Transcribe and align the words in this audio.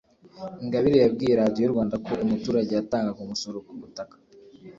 Ingabire 0.63 0.97
yabwiye 0.99 1.33
Radiyo 1.41 1.65
Rwanda 1.73 1.95
ko 2.05 2.11
umuturage 2.23 2.71
yatangaga 2.73 3.19
umusoro 3.23 3.57
ku 3.67 3.73
butaka 3.81 4.15